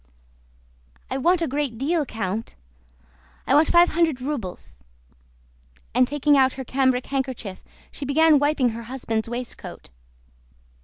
"I 1.11 1.17
want 1.19 1.43
a 1.43 1.47
great 1.47 1.77
deal, 1.77 2.07
Count! 2.07 2.55
I 3.45 3.53
want 3.53 3.67
five 3.67 3.89
hundred 3.89 4.19
rubles," 4.19 4.81
and 5.93 6.07
taking 6.07 6.35
out 6.35 6.53
her 6.53 6.65
cambric 6.65 7.05
handkerchief 7.05 7.63
she 7.91 8.03
began 8.05 8.39
wiping 8.39 8.69
her 8.69 8.81
husband's 8.89 9.29
waistcoat. 9.29 9.91